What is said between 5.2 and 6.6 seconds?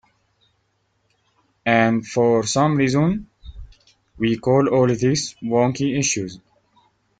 'wonky issues.